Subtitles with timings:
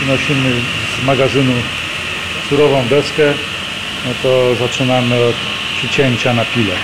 [0.00, 0.50] przynosimy
[1.02, 1.52] z magazynu
[2.48, 3.22] surową deskę,
[4.06, 5.34] no to zaczynamy od
[5.78, 6.74] przycięcia na pile.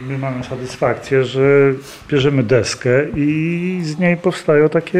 [0.00, 1.72] My mamy satysfakcję, że
[2.08, 4.98] bierzemy deskę i z niej powstają takie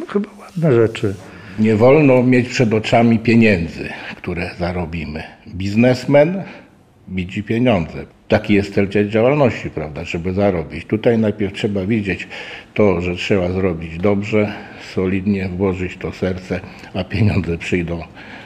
[0.00, 1.14] no, chyba ładne rzeczy.
[1.58, 5.22] Nie wolno mieć przed oczami pieniędzy, które zarobimy.
[5.46, 6.44] Biznesmen
[7.08, 8.06] widzi pieniądze.
[8.28, 10.84] Taki jest cel działalności, prawda, żeby zarobić.
[10.84, 12.28] Tutaj najpierw trzeba widzieć
[12.74, 14.52] to, że trzeba zrobić dobrze,
[14.94, 16.60] solidnie włożyć to serce,
[16.94, 18.02] a pieniądze przyjdą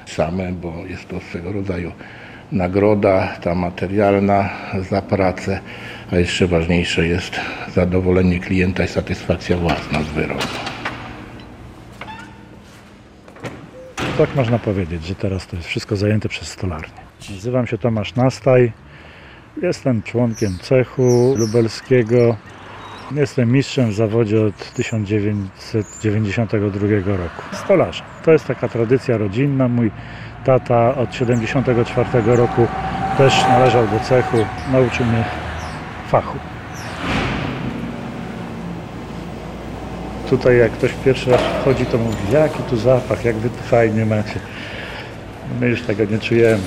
[0.06, 1.92] same, bo jest to swego rodzaju
[2.52, 4.50] nagroda, ta materialna
[4.90, 5.60] za pracę,
[6.10, 7.40] a jeszcze ważniejsze jest
[7.74, 10.42] zadowolenie klienta i satysfakcja własna z wyrobu.
[14.18, 17.07] Tak można powiedzieć, że teraz to jest wszystko zajęte przez stolarnię.
[17.30, 18.72] Nazywam się Tomasz Nastaj.
[19.62, 22.36] Jestem członkiem cechu lubelskiego.
[23.14, 27.42] Jestem mistrzem w zawodzie od 1992 roku.
[27.52, 28.06] Stolarzem.
[28.24, 29.68] To jest taka tradycja rodzinna.
[29.68, 29.90] Mój
[30.44, 32.66] tata od 1974 roku
[33.18, 34.36] też należał do cechu.
[34.72, 35.24] Nauczył mnie
[36.08, 36.38] fachu.
[40.30, 44.40] Tutaj jak ktoś pierwszy raz wchodzi, to mówi, jaki tu zapach, jak wy fajnie macie.
[45.60, 46.62] My już tego nie czujemy.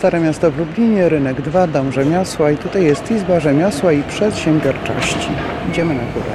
[0.00, 5.28] Stare Miasto w Lublinie, Rynek 2, Dom Rzemiosła i tutaj jest Izba Rzemiosła i Przedsiębiorczości.
[5.70, 6.32] Idziemy na górę.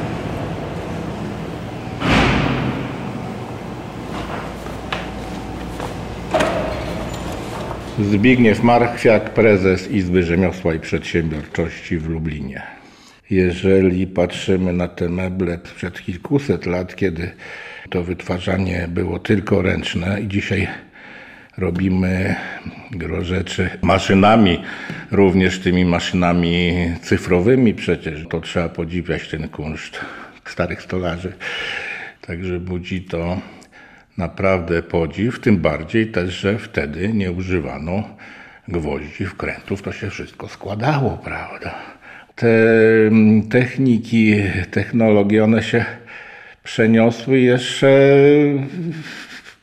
[8.11, 12.61] Zbigniew Marchwiak, prezes Izby Rzemiosła i Przedsiębiorczości w Lublinie.
[13.29, 17.31] Jeżeli patrzymy na te meble przed kilkuset lat, kiedy
[17.89, 20.67] to wytwarzanie było tylko ręczne i dzisiaj
[21.57, 22.35] robimy
[22.91, 24.63] gro rzeczy maszynami,
[25.11, 29.99] również tymi maszynami cyfrowymi przecież, to trzeba podziwiać ten kunszt
[30.45, 31.33] starych stolarzy.
[32.27, 33.41] Także budzi to
[34.17, 38.03] naprawdę podziw, tym bardziej też, że wtedy nie używano
[38.67, 41.75] gwoździ, wkrętów, to się wszystko składało, prawda?
[42.35, 42.47] Te
[43.49, 44.35] techniki,
[44.71, 45.85] technologie, one się
[46.63, 47.89] przeniosły jeszcze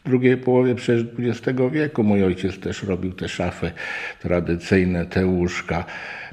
[0.05, 0.75] w drugiej połowie
[1.19, 2.05] XX wieku.
[2.05, 3.73] Mój ojciec też robił te szafy
[4.21, 5.85] tradycyjne, te łóżka.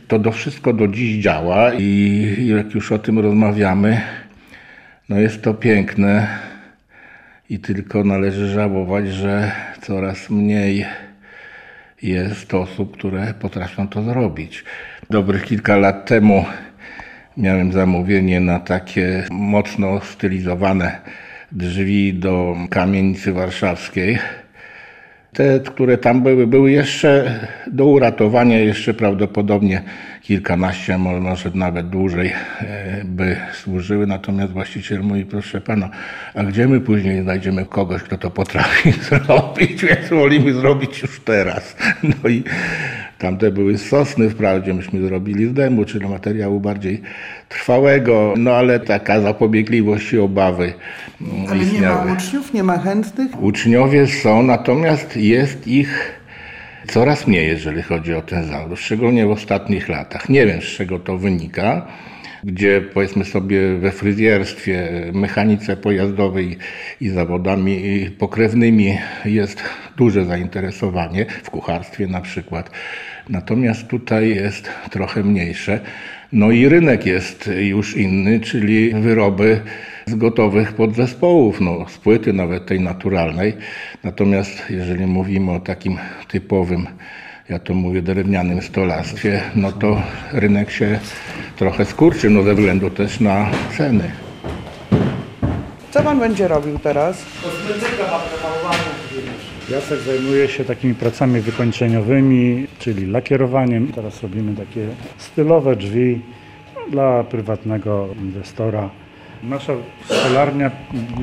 [0.07, 4.02] To do wszystko do dziś działa i jak już o tym rozmawiamy,
[5.09, 6.40] no jest to piękne
[7.50, 10.86] i tylko należy żałować, że coraz mniej
[12.01, 14.63] jest osób, które potrafią to zrobić.
[15.09, 16.46] Dobrych kilka lat temu
[17.38, 21.01] miałem zamówienie na takie mocno stylizowane
[21.52, 24.20] drzwi do kamienicy warszawskiej.
[25.34, 27.40] Te, które tam były, były jeszcze
[27.72, 29.84] do uratowania, jeszcze prawdopodobnie
[30.22, 32.28] kilkanaście, może nawet dłużej
[32.62, 34.08] e, by służyły.
[34.08, 35.90] Natomiast właściciel mówi, proszę pana,
[36.36, 41.76] a gdzie my później znajdziemy kogoś, kto to potrafi zrobić, więc wolimy zrobić już teraz.
[42.04, 42.44] No i
[43.19, 47.02] tamte były z sosny, wprawdzie myśmy zrobili z dębu, czyli materiału bardziej
[47.50, 50.74] trwałego, no ale taka zapobiegliwość i obawy
[51.22, 52.06] mm, Ale nie istniały.
[52.09, 53.44] ma uczniów, nie ma chętnych?
[53.44, 56.19] Uczniowie są, natomiast jest ich
[56.88, 60.30] coraz mniej, jeżeli chodzi o ten zawód, szczególnie w ostatnich latach.
[60.30, 61.88] Nie wiem, z czego to wynika,
[62.44, 66.58] gdzie powiedzmy sobie we fryzjerstwie, mechanice pojazdowej
[67.02, 69.64] i zawodami pokrewnymi jest
[69.98, 72.72] duże zainteresowanie, w kucharstwie na przykład.
[73.30, 75.80] Natomiast tutaj jest trochę mniejsze.
[76.32, 79.62] No i rynek jest już inny, czyli wyroby
[80.06, 83.54] z gotowych podzespołów, no, z płyty nawet tej naturalnej.
[84.04, 85.98] Natomiast jeżeli mówimy o takim
[86.28, 86.88] typowym,
[87.50, 90.02] ja to mówię, drewnianym stolarstwie, no to
[90.32, 91.00] rynek się
[91.58, 94.12] trochę skurczy, no ze względu też na ceny.
[95.92, 97.26] Co pan będzie robił teraz?
[99.70, 103.92] Jacek zajmuje się takimi pracami wykończeniowymi, czyli lakierowaniem.
[103.96, 104.88] Teraz robimy takie
[105.18, 106.22] stylowe drzwi
[106.92, 108.90] dla prywatnego inwestora.
[109.44, 109.74] Nasza
[110.06, 110.71] stolarnia,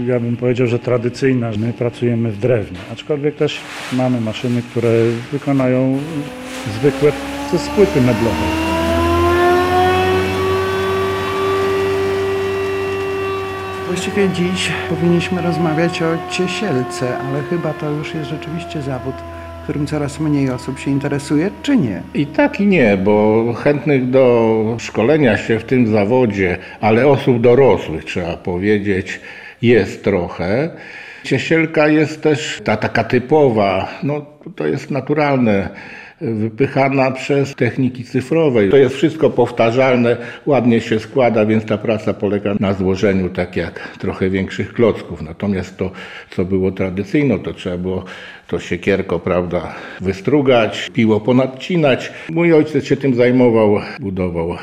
[0.06, 1.50] ja bym powiedział, że tradycyjna.
[1.58, 3.60] My pracujemy w drewnie, aczkolwiek też
[3.92, 4.88] mamy maszyny, które
[5.32, 5.98] wykonają
[6.78, 7.12] zwykłe
[7.52, 8.66] z płyty meblowej.
[13.86, 19.14] Właściwie dziś powinniśmy rozmawiać o ciesielce, ale chyba to już jest rzeczywiście zawód,
[19.66, 22.02] którym coraz mniej osób się interesuje, czy nie?
[22.14, 28.04] I tak i nie, bo chętnych do szkolenia się w tym zawodzie, ale osób dorosłych
[28.04, 29.20] trzeba powiedzieć,
[29.62, 30.70] jest trochę.
[31.24, 34.26] Ciesielka jest też ta taka typowa, no
[34.56, 35.68] to jest naturalne,
[36.20, 38.68] wypychana przez techniki cyfrowe.
[38.68, 40.16] To jest wszystko powtarzalne,
[40.46, 45.22] ładnie się składa, więc ta praca polega na złożeniu tak jak trochę większych klocków.
[45.22, 45.90] Natomiast to,
[46.30, 48.04] co było tradycyjne, to trzeba było
[48.46, 52.12] to siekierko, prawda, wystrugać, piło ponadcinać.
[52.30, 54.56] Mój ojciec się tym zajmował, budował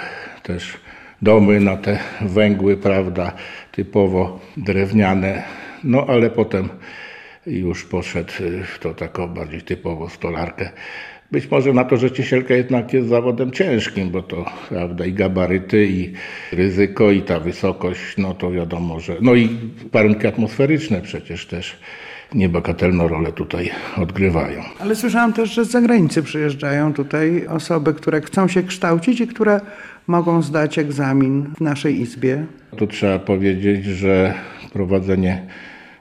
[0.43, 0.73] też
[1.21, 3.31] domy na te węgły, prawda,
[3.71, 5.43] typowo drewniane.
[5.83, 6.69] No ale potem
[7.47, 8.33] już poszedł
[8.75, 10.69] w to taką bardziej typowo stolarkę.
[11.31, 15.85] Być może na to, że ciesielka jednak jest zawodem ciężkim, bo to prawda, i gabaryty,
[15.85, 16.13] i
[16.51, 19.15] ryzyko, i ta wysokość, no to wiadomo, że.
[19.21, 19.49] No i
[19.91, 21.77] warunki atmosferyczne przecież też
[22.35, 24.61] niebagatelną rolę tutaj odgrywają.
[24.79, 29.61] Ale słyszałam też, że z zagranicy przyjeżdżają tutaj osoby, które chcą się kształcić i które
[30.07, 32.45] mogą zdać egzamin w naszej izbie.
[32.77, 34.33] Tu trzeba powiedzieć, że
[34.73, 35.47] prowadzenie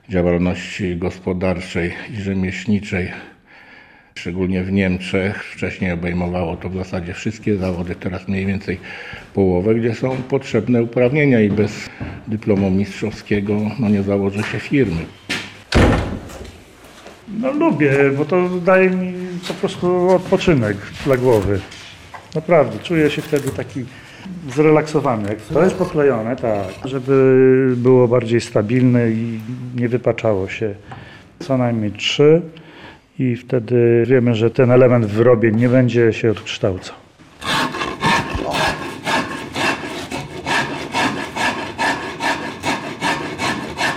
[0.09, 3.11] działalności gospodarczej i rzemieślniczej,
[4.15, 8.79] szczególnie w Niemczech, wcześniej obejmowało to w zasadzie wszystkie zawody, teraz mniej więcej
[9.33, 11.89] połowę, gdzie są potrzebne uprawnienia i bez
[12.27, 15.05] dyplomu mistrzowskiego no nie założy się firmy.
[17.39, 19.13] No lubię, bo to daje mi
[19.47, 21.59] po prostu odpoczynek dla głowy.
[22.35, 23.85] Naprawdę, czuję się wtedy taki
[24.49, 25.35] zrelaksowany.
[25.53, 29.39] To jest poklejone, tak, żeby było bardziej stabilne i
[29.75, 30.75] nie wypaczało się.
[31.39, 32.41] Co najmniej trzy
[33.19, 36.95] i wtedy wiemy, że ten element w wyrobie nie będzie się odkształcał.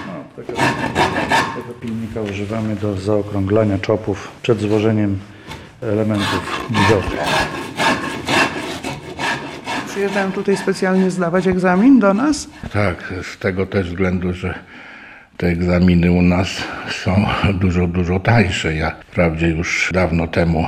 [0.06, 0.44] No,
[1.56, 5.18] tego, pilnika używamy do zaokrąglania czopów przed złożeniem
[5.82, 7.65] elementów widowych.
[9.96, 12.48] Przyjeżdżają tutaj specjalnie zdawać egzamin do nas.
[12.72, 14.54] Tak, z tego też względu, że
[15.36, 16.48] te egzaminy u nas
[16.90, 18.74] są dużo, dużo tańsze.
[18.74, 20.66] Ja wprawdzie już dawno temu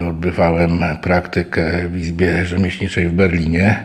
[0.00, 3.84] odbywałem praktykę w Izbie Rzemieślniczej w Berlinie.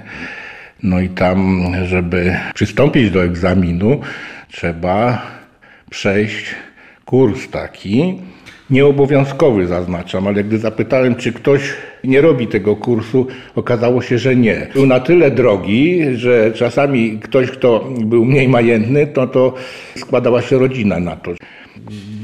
[0.84, 4.02] No i tam, żeby przystąpić do egzaminu,
[4.52, 5.22] trzeba
[5.90, 6.56] przejść
[7.06, 8.22] kurs taki,
[8.70, 11.62] nieobowiązkowy zaznaczam, ale gdy zapytałem, czy ktoś
[12.04, 14.68] nie robi tego kursu, okazało się, że nie.
[14.74, 19.54] Był na tyle drogi, że czasami ktoś, kto był mniej majętny, to, to
[19.96, 21.32] składała się rodzina na to.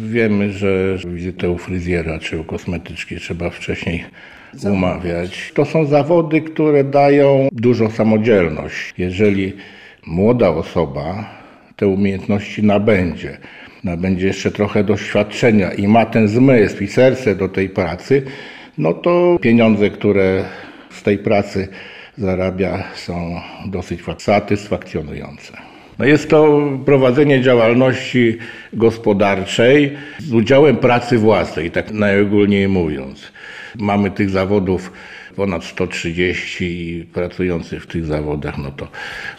[0.05, 4.03] Wiemy, że wizytę u fryzjera czy u kosmetyczki trzeba wcześniej
[4.63, 5.51] umawiać.
[5.53, 8.93] To są zawody, które dają dużą samodzielność.
[8.97, 9.53] Jeżeli
[10.07, 11.29] młoda osoba
[11.75, 13.37] te umiejętności nabędzie,
[13.83, 18.23] nabędzie jeszcze trochę doświadczenia i ma ten zmysł i serce do tej pracy,
[18.77, 20.43] no to pieniądze, które
[20.89, 21.67] z tej pracy
[22.17, 25.57] zarabia, są dosyć satysfakcjonujące.
[25.99, 28.37] No jest to prowadzenie działalności
[28.73, 33.31] gospodarczej z udziałem pracy własnej, tak najogólniej mówiąc.
[33.75, 34.91] Mamy tych zawodów
[35.35, 38.87] ponad 130 i pracujących w tych zawodach, no to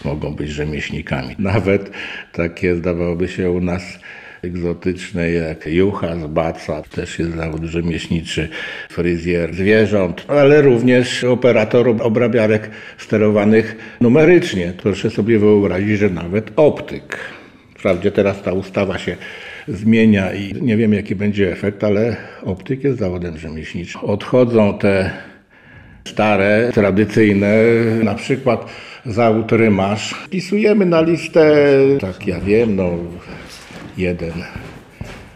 [0.04, 1.34] mogą być rzemieślnikami.
[1.38, 1.90] Nawet
[2.32, 3.98] takie zdawałoby się u nas
[4.44, 8.48] egzotyczne jak jucha z baca, też jest zawód rzemieślniczy,
[8.90, 14.72] fryzjer zwierząt, ale również operator obrabiarek sterowanych numerycznie.
[14.82, 17.18] Proszę sobie wyobrazić, że nawet optyk.
[17.78, 19.16] Wprawdzie teraz ta ustawa się
[19.68, 24.00] zmienia i nie wiem jaki będzie efekt, ale optyk jest zawodem rzemieślniczym.
[24.00, 25.10] Odchodzą te
[26.08, 27.56] stare, tradycyjne,
[28.02, 28.66] na przykład
[29.06, 30.10] zawód rymarz.
[30.10, 31.56] Wpisujemy na listę,
[32.00, 32.90] tak ja wiem, no
[33.96, 34.32] jeden,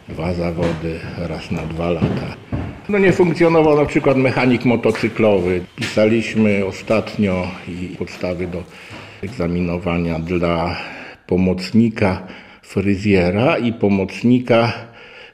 [0.09, 2.37] dwa zawody, raz na dwa lata.
[2.89, 5.61] No nie funkcjonował na przykład mechanik motocyklowy.
[5.77, 8.63] Pisaliśmy ostatnio i podstawy do
[9.23, 10.77] egzaminowania dla
[11.27, 12.27] pomocnika
[12.63, 14.73] fryzjera i pomocnika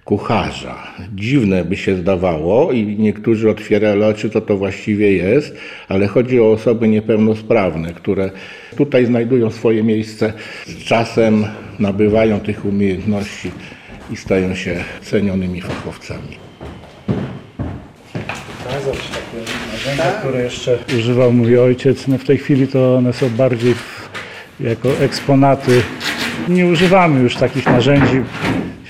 [0.04, 0.76] kucharza.
[1.14, 5.56] Dziwne by się zdawało i niektórzy otwierali oczy, co to właściwie jest,
[5.88, 8.30] ale chodzi o osoby niepełnosprawne, które
[8.76, 10.32] tutaj znajdują swoje miejsce
[10.66, 11.46] z czasem,
[11.78, 13.50] nabywają tych umiejętności
[14.10, 16.38] i stają się cenionymi fachowcami.
[18.64, 22.08] Pokazać takie narzędzia, które jeszcze używał mój ojciec.
[22.08, 24.10] No w tej chwili to one są bardziej w,
[24.60, 25.82] jako eksponaty.
[26.48, 28.22] Nie używamy już takich narzędzi.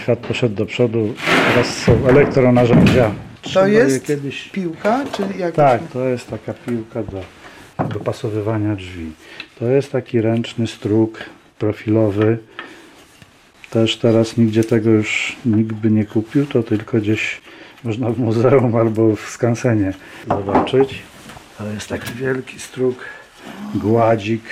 [0.04, 1.14] Świat poszedł do przodu.
[1.48, 3.10] Teraz są elektronarzędzia.
[3.54, 4.48] To jest kiedyś...
[4.48, 5.54] piłka, czy jak?
[5.54, 7.20] Tak, to jest taka piłka do
[7.88, 9.12] dopasowywania drzwi.
[9.58, 11.18] To jest taki ręczny struk
[11.58, 12.38] profilowy.
[13.70, 17.40] Też teraz nigdzie tego już nikt by nie kupił, to tylko gdzieś
[17.84, 19.92] można w muzeum albo w skansenie
[20.28, 21.02] zobaczyć.
[21.58, 22.96] To jest taki wielki struk,
[23.74, 24.42] gładzik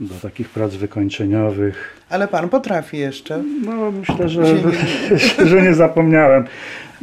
[0.00, 1.99] do takich prac wykończeniowych.
[2.10, 3.42] Ale pan potrafi jeszcze.
[3.64, 4.42] No myślę, że,
[5.48, 6.44] że nie zapomniałem.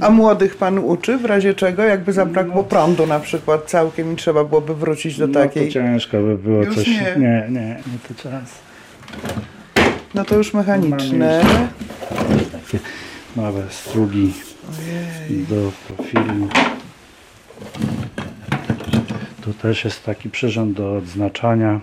[0.01, 1.83] A młodych pan uczy w razie czego?
[1.83, 5.67] Jakby zabrakło prądu na przykład całkiem i trzeba byłoby wrócić do No takiej.
[5.67, 6.87] to ciężko by było Już coś.
[6.87, 6.93] nie.
[7.17, 8.59] Nie, nie, nie, to czas.
[10.15, 11.41] No to już mechaniczne.
[12.51, 12.79] Takie
[13.35, 14.33] małe strugi
[15.29, 16.47] do profilu.
[19.43, 21.79] Tu też jest taki przyrząd do odznaczania.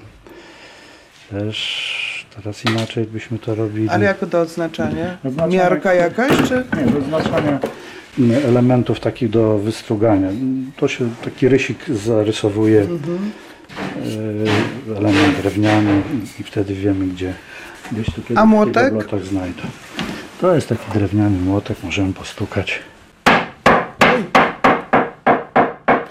[1.31, 2.04] Też
[2.37, 3.89] teraz inaczej byśmy to robili.
[3.89, 5.17] Ale jako do odznaczania?
[5.25, 6.65] Oznaczamy- Miarka jakaś czy?
[6.79, 7.59] Nie, do oznaczania
[8.45, 10.29] elementów takich do wystrugania.
[10.77, 12.81] To się taki rysik zarysowuje.
[12.81, 12.87] y,
[14.97, 16.03] Element drewniany
[16.41, 17.35] i- wtedy wiemy gdzie.
[17.93, 18.95] Gdzieś tu kiedyś A młotek?
[19.13, 19.63] w znajdę.
[20.41, 22.79] To jest taki drewniany młotek, możemy postukać.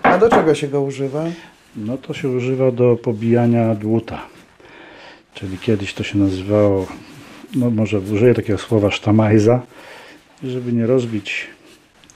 [0.04, 1.24] A do czego się go używa?
[1.76, 4.22] No to się używa do pobijania dłuta.
[5.34, 6.88] Czyli kiedyś to się nazywało,
[7.56, 9.62] no może użyję takiego słowa sztamajza.
[10.44, 11.48] Żeby nie rozbić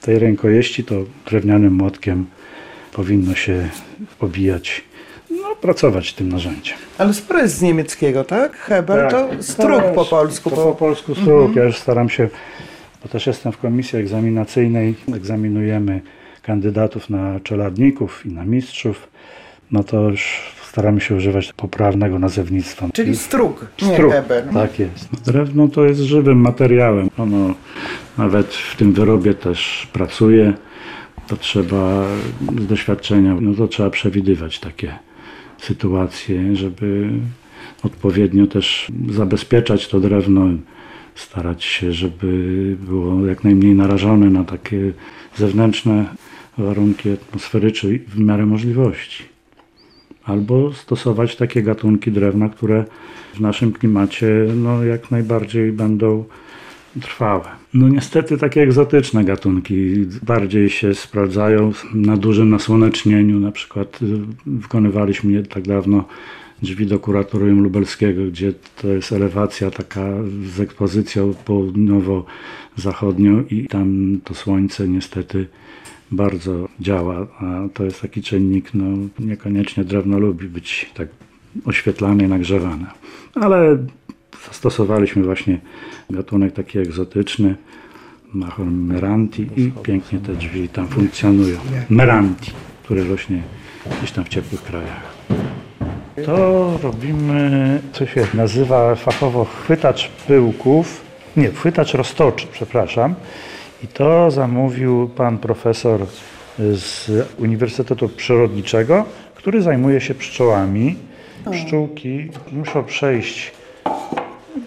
[0.00, 0.94] tej rękojeści, to
[1.26, 2.26] drewnianym młotkiem
[2.92, 3.68] powinno się
[4.18, 4.84] pobijać,
[5.30, 6.76] no pracować tym narzędziem.
[6.98, 8.56] Ale sporo jest z niemieckiego, tak?
[8.56, 10.50] Hebel to Tak, struk też, po polsku.
[10.50, 10.62] To Po...
[10.62, 11.56] po polsku struk.
[11.56, 12.28] Ja już staram się,
[13.02, 16.00] bo też jestem w komisji egzaminacyjnej, egzaminujemy
[16.42, 19.08] kandydatów na czeladników i na mistrzów.
[19.70, 20.40] No to już
[20.78, 22.88] staramy się używać poprawnego nazewnictwa.
[22.92, 24.12] Czyli struk, nie Struk.
[24.12, 24.48] Hebel.
[24.52, 25.08] Tak jest.
[25.24, 27.10] Drewno to jest żywym materiałem.
[27.18, 27.54] Ono
[28.18, 30.52] nawet w tym wyrobie też pracuje.
[31.28, 32.04] To trzeba
[32.58, 34.98] z doświadczenia, no to trzeba przewidywać takie
[35.58, 37.08] sytuacje, żeby
[37.82, 40.46] odpowiednio też zabezpieczać to drewno,
[41.14, 44.92] starać się, żeby było jak najmniej narażone na takie
[45.36, 46.04] zewnętrzne
[46.58, 49.37] warunki atmosferyczne w miarę możliwości
[50.28, 52.84] albo stosować takie gatunki drewna, które
[53.34, 56.24] w naszym klimacie no, jak najbardziej będą
[57.02, 57.44] trwałe.
[57.74, 63.40] No niestety takie egzotyczne gatunki bardziej się sprawdzają na dużym nasłonecznieniu.
[63.40, 64.06] Na przykład y,
[64.46, 66.04] wykonywaliśmy nie tak dawno
[66.62, 70.06] drzwi do kuratorium lubelskiego, gdzie to jest elewacja taka
[70.56, 75.46] z ekspozycją południowo-zachodnią i tam to słońce niestety
[76.10, 78.84] bardzo działa, a to jest taki czynnik, no
[79.18, 81.08] niekoniecznie drewno lubi być tak
[81.64, 82.86] oświetlane i nagrzewane.
[83.34, 83.78] Ale
[84.46, 85.58] zastosowaliśmy właśnie
[86.10, 87.56] gatunek taki egzotyczny,
[88.32, 91.58] Machor Meranti i pięknie te drzwi tam funkcjonują.
[91.90, 93.42] Meranti, które rośnie
[93.98, 95.18] gdzieś tam w ciepłych krajach.
[96.26, 101.00] To robimy, co się nazywa fachowo chwytacz pyłków,
[101.36, 103.14] nie, chwytacz roztoczy, przepraszam.
[103.84, 106.06] I to zamówił pan profesor
[106.58, 109.04] z Uniwersytetu Przyrodniczego,
[109.34, 110.96] który zajmuje się pszczołami.
[111.52, 113.52] Pszczółki muszą przejść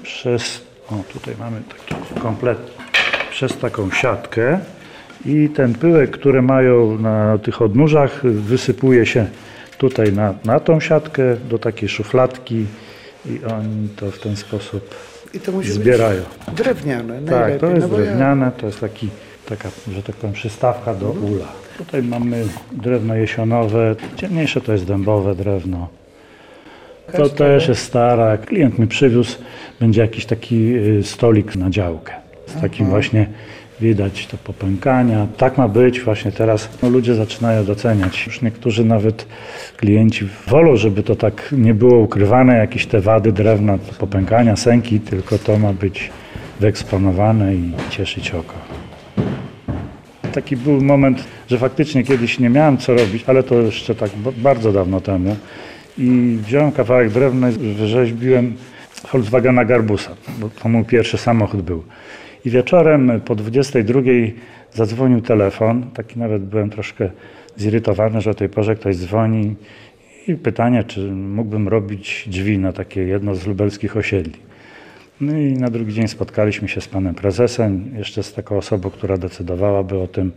[0.03, 2.57] przez, o tutaj mamy taki komplet,
[3.31, 4.59] przez taką siatkę
[5.25, 9.27] i ten pyłek, który mają na tych odnóżach wysypuje się
[9.77, 12.65] tutaj na, na tą siatkę do takiej szufladki
[13.25, 14.95] i oni to w ten sposób
[15.33, 16.21] I to musi zbierają.
[16.47, 17.59] być drewniane Tak, najlepiej.
[17.59, 19.09] to jest no bo ja- drewniane, to jest taki,
[19.49, 21.45] taka, że tak powiem, przystawka do ula.
[21.77, 25.87] Tutaj mamy drewno jesionowe, ciemniejsze to jest dębowe drewno.
[27.17, 28.37] To też jest stara.
[28.37, 29.37] Klient mi przywiózł,
[29.79, 32.13] będzie jakiś taki y, stolik na działkę.
[32.57, 33.27] Z takim właśnie
[33.81, 35.27] widać to popękania.
[35.37, 36.69] Tak ma być właśnie teraz.
[36.83, 38.25] No, ludzie zaczynają doceniać.
[38.25, 39.25] Już niektórzy nawet
[39.77, 45.37] klienci wolą, żeby to tak nie było ukrywane, jakieś te wady drewna, popękania, sęki, tylko
[45.37, 46.09] to ma być
[46.59, 48.53] wyeksponowane i cieszyć oko.
[50.33, 54.71] Taki był moment, że faktycznie kiedyś nie miałem co robić, ale to jeszcze tak bardzo
[54.71, 55.35] dawno temu.
[55.97, 58.55] I wziąłem kawałek drewna i wyrzeźbiłem
[59.11, 61.83] Volkswagena Garbusa, bo to mój pierwszy samochód był.
[62.45, 64.01] I wieczorem po 22
[64.73, 67.09] zadzwonił telefon, taki nawet byłem troszkę
[67.57, 69.55] zirytowany, że o tej porze ktoś dzwoni
[70.27, 74.33] i pytanie, czy mógłbym robić drzwi na takie jedno z lubelskich osiedli.
[75.21, 79.17] No i na drugi dzień spotkaliśmy się z panem prezesem, jeszcze z taką osobą, która
[79.17, 80.31] decydowałaby o tym.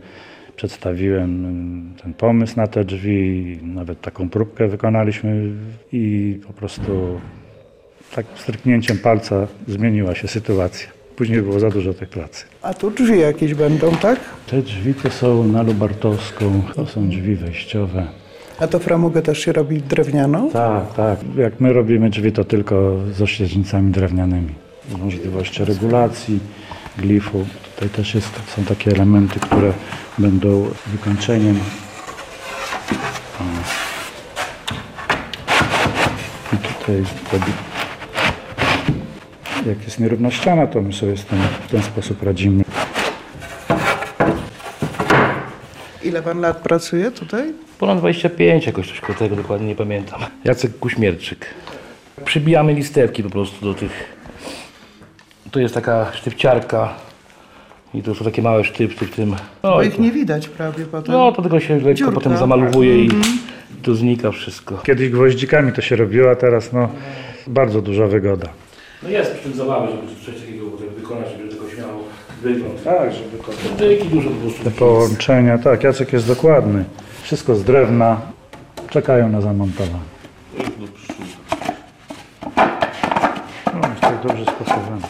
[0.55, 5.51] Przedstawiłem ten pomysł na te drzwi, nawet taką próbkę wykonaliśmy
[5.91, 7.19] i po prostu
[8.15, 10.94] tak stryknięciem palca zmieniła się sytuacja.
[11.15, 12.45] Później było za dużo tej pracy.
[12.61, 14.19] A tu drzwi jakieś będą, tak?
[14.47, 18.07] Te drzwi to są na Lubartowską, to są drzwi wejściowe.
[18.59, 20.51] A to framugę też się robi drewnianą?
[20.51, 21.19] Tak, tak.
[21.37, 24.53] Jak my robimy drzwi, to tylko z ościeżnicami drewnianymi.
[24.97, 26.39] Możliwość regulacji,
[26.97, 27.45] glifu.
[27.75, 29.73] Tutaj też jest, są takie elementy, które
[30.17, 31.59] będą wykończeniem.
[36.53, 37.03] I tutaj
[39.65, 42.63] Jak jest nierówna ściana, to my sobie z tym w ten sposób radzimy.
[46.03, 47.53] Ile pan lat pracuje tutaj?
[47.79, 50.19] Ponad 25 jakoś coś koło tego dokładnie nie pamiętam.
[50.43, 51.45] Jacek Kuśmierczyk.
[52.25, 54.15] Przybijamy listewki po prostu do tych.
[55.51, 56.93] To jest taka sztywciarka
[57.93, 59.29] i to są takie małe sztywcy w tym.
[59.63, 61.15] No, Bo ich to, nie widać prawie potem.
[61.15, 62.13] no to tylko się lekko Dziurka.
[62.15, 63.09] potem zamalowuje i
[63.83, 64.77] to znika wszystko.
[64.77, 66.89] Kiedyś gwoździkami to się robiło, a teraz no,
[67.47, 68.47] bardzo duża wygoda.
[69.05, 70.65] No jest przy tym zabawy, żeby coś takiego
[70.97, 72.03] wykonać, żeby tylko śmiało
[72.41, 72.83] wygląd.
[72.83, 74.05] Tak, żeby to...
[74.05, 74.63] Dużo po prostu.
[74.63, 76.83] Te połączenia, tak, Jacek jest dokładny.
[77.23, 78.21] Wszystko z drewna,
[78.89, 79.99] czekają na zamontowanie.
[83.81, 85.07] No, jest tak dobrze spasowane.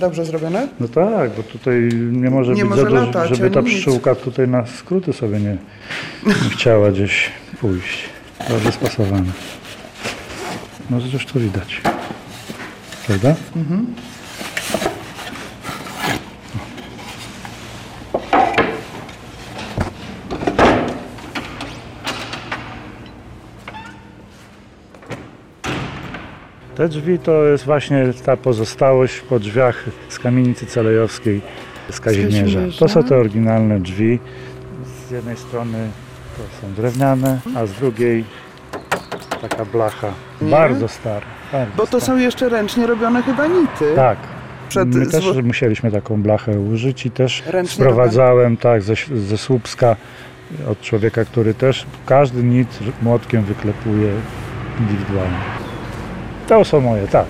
[0.00, 0.68] Dobrze zrobione?
[0.80, 3.74] No tak, bo tutaj nie może Nie być może za dużo, latać, żeby ta nic.
[3.74, 5.56] pszczółka tutaj na skróty sobie nie,
[6.26, 8.04] nie chciała gdzieś pójść.
[8.48, 9.32] Dobrze spasowane.
[10.90, 11.80] No zresztą to widać.
[13.06, 13.34] Prawda?
[26.76, 31.40] Te drzwi to jest właśnie ta pozostałość po drzwiach z kamienicy celejowskiej
[31.90, 32.00] z.
[32.00, 32.60] Kazimierza.
[32.78, 34.18] To są te oryginalne drzwi.
[35.08, 35.88] Z jednej strony
[36.36, 38.24] to są drewniane, a z drugiej
[39.48, 40.08] taka blacha.
[40.40, 41.26] Bardzo stara.
[41.52, 42.00] Bardzo Bo to stara.
[42.00, 43.92] są jeszcze ręcznie robione chyba nity.
[43.96, 44.18] Tak.
[44.68, 49.38] Przed My też zło- musieliśmy taką blachę użyć i też Ręcznie sprowadzałem tak ze, ze
[49.38, 49.96] Słupska
[50.70, 52.68] od człowieka, który też każdy nit
[53.02, 54.12] młotkiem wyklepuje
[54.80, 55.36] indywidualnie.
[56.48, 57.26] To są moje, tak.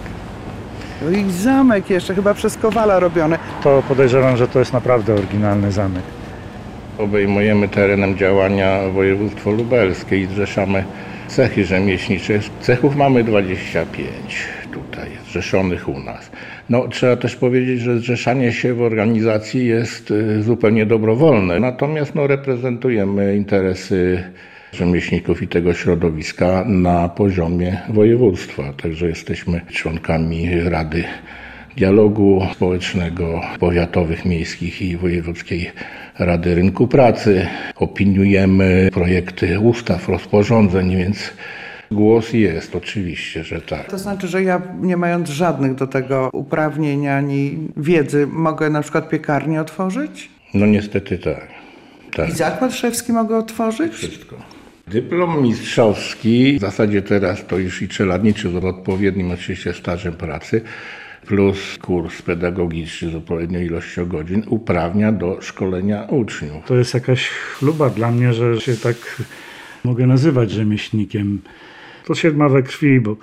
[1.02, 3.38] No i zamek jeszcze, chyba przez Kowala robiony.
[3.62, 6.02] To podejrzewam, że to jest naprawdę oryginalny zamek.
[6.98, 10.84] Obejmujemy terenem działania województwo lubelskie i zrzeszamy
[11.28, 12.40] cechy rzemieślnicze.
[12.60, 14.08] Cechów mamy 25
[14.72, 16.30] tutaj zrzeszonych u nas.
[16.70, 21.60] No, trzeba też powiedzieć, że zrzeszanie się w organizacji jest y, zupełnie dobrowolne.
[21.60, 24.24] Natomiast no, reprezentujemy interesy
[24.72, 28.72] rzemieślników i tego środowiska na poziomie województwa.
[28.82, 31.04] Także jesteśmy członkami Rady
[31.76, 35.70] Dialogu Społecznego Powiatowych, Miejskich i Wojewódzkiej
[36.18, 37.46] Rady Rynku Pracy.
[37.76, 41.32] Opiniujemy projekty ustaw, rozporządzeń, więc
[41.90, 43.90] głos jest, oczywiście, że tak.
[43.90, 49.08] To znaczy, że ja nie mając żadnych do tego uprawnień ani wiedzy, mogę na przykład
[49.08, 50.30] piekarnię otworzyć?
[50.54, 51.48] No niestety tak.
[52.16, 52.28] tak.
[52.28, 53.92] I zakład szewski mogę otworzyć?
[53.92, 54.36] Wszystko.
[54.88, 60.60] Dyplom mistrzowski, w zasadzie teraz to już i czeladniczy z odpowiednim oczywiście stażem pracy,
[61.26, 66.64] plus kurs pedagogiczny z odpowiednią ilością godzin uprawnia do szkolenia uczniów.
[66.66, 69.22] To jest jakaś chluba dla mnie, że się tak
[69.84, 71.40] mogę nazywać rzemieślnikiem.
[72.06, 73.16] To się ma we krwi, bo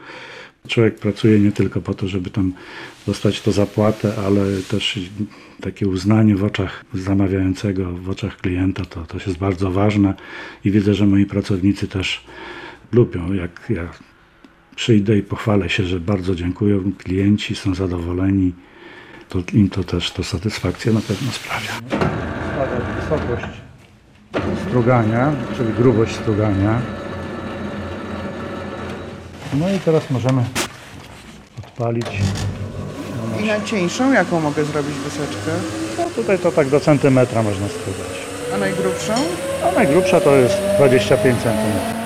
[0.68, 2.54] człowiek pracuje nie tylko po to, żeby tam
[3.08, 5.00] dostać to zapłatę, ale też
[5.62, 10.14] takie uznanie w oczach zamawiającego, w oczach klienta, to, to jest bardzo ważne
[10.66, 12.26] i widzę, że moi pracownicy też
[12.92, 13.90] lubią, jak ja
[14.76, 18.54] przyjdę i pochwalę się, że bardzo dziękują, klienci są zadowoleni,
[19.30, 21.72] to im to też to satysfakcję na pewno sprawia.
[23.02, 23.62] Wysokość
[24.68, 26.82] strugania, czyli grubość strugania.
[29.54, 30.44] No i teraz możemy
[31.60, 32.08] odpalić.
[33.42, 35.52] I najcieńszą, jaką mogę zrobić wyseczkę?
[35.98, 38.22] No tutaj to tak do centymetra można strugać.
[38.56, 39.14] A najgrubszą?
[39.66, 42.02] A najgrubsza to jest 25 centymetrów.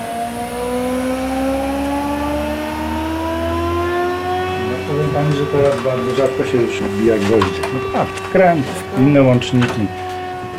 [4.70, 7.60] No powiem Pani, że teraz bardzo rzadko się już wbija gwoździe.
[7.74, 8.66] No tak, kręt,
[8.98, 9.86] inne łączniki.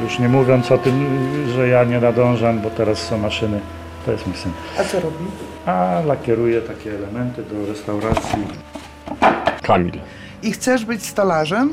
[0.04, 1.08] Już nie mówiąc o tym,
[1.56, 3.60] że ja nie nadążam, bo teraz są maszyny.
[4.06, 4.52] To jest mój syn.
[4.80, 5.26] A co robi?
[5.66, 8.40] A lakieruje takie elementy do restauracji.
[9.62, 10.00] Kamil.
[10.44, 11.70] I chcesz być stolarzem?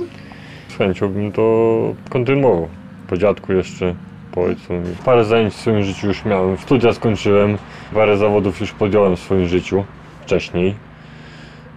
[0.69, 2.69] Z chęcią bym to kontynuował.
[3.09, 3.95] Po dziadku jeszcze,
[4.33, 4.73] po ojcu.
[5.05, 6.59] Parę zajęć w swoim życiu już miałem.
[6.59, 7.59] Studia skończyłem,
[7.95, 9.85] parę zawodów już podjąłem w swoim życiu
[10.23, 10.75] wcześniej.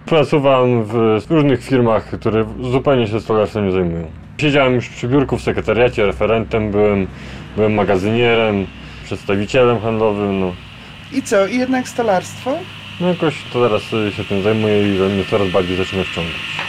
[0.08, 4.10] Pracowałem w różnych firmach, które zupełnie się stolarstwem nie zajmują.
[4.38, 7.06] Siedziałem już przy biurku w sekretariacie, referentem byłem,
[7.56, 8.66] byłem magazynierem,
[9.04, 10.40] przedstawicielem handlowym.
[10.40, 10.52] No,
[11.12, 11.46] I co?
[11.46, 12.58] I jednak stolarstwo?
[13.00, 13.82] no jakoś to teraz
[14.16, 16.67] się tym zajmuję i mnie coraz bardziej zaczyna wciągać.